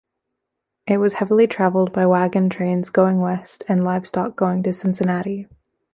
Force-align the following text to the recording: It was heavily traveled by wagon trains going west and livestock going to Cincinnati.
It 0.87 0.97
was 0.97 1.13
heavily 1.13 1.45
traveled 1.45 1.93
by 1.93 2.07
wagon 2.07 2.49
trains 2.49 2.89
going 2.89 3.19
west 3.19 3.63
and 3.69 3.83
livestock 3.83 4.35
going 4.35 4.63
to 4.63 4.73
Cincinnati. 4.73 5.47